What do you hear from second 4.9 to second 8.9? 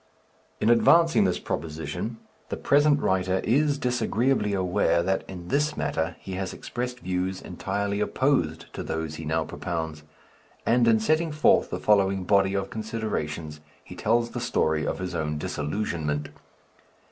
that in this matter he has expressed views entirely opposed to